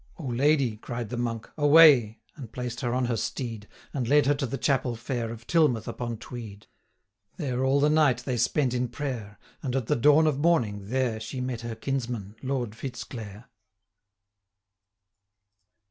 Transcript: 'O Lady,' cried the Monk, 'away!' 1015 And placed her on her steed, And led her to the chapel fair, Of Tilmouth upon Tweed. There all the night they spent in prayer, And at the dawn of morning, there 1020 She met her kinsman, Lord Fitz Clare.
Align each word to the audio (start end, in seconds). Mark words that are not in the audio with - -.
'O 0.17 0.23
Lady,' 0.25 0.77
cried 0.77 1.09
the 1.09 1.15
Monk, 1.15 1.47
'away!' 1.59 2.17
1015 2.37 2.41
And 2.41 2.51
placed 2.51 2.81
her 2.81 2.91
on 2.91 3.05
her 3.05 3.15
steed, 3.15 3.67
And 3.93 4.07
led 4.07 4.25
her 4.25 4.33
to 4.33 4.47
the 4.47 4.57
chapel 4.57 4.95
fair, 4.95 5.29
Of 5.29 5.45
Tilmouth 5.45 5.87
upon 5.87 6.17
Tweed. 6.17 6.65
There 7.37 7.63
all 7.63 7.79
the 7.79 7.87
night 7.91 8.23
they 8.25 8.37
spent 8.37 8.73
in 8.73 8.87
prayer, 8.87 9.37
And 9.61 9.75
at 9.75 9.85
the 9.85 9.95
dawn 9.95 10.25
of 10.25 10.39
morning, 10.39 10.89
there 10.89 11.19
1020 11.19 11.19
She 11.23 11.39
met 11.41 11.61
her 11.61 11.75
kinsman, 11.75 12.35
Lord 12.41 12.73
Fitz 12.73 13.03
Clare. 13.03 13.45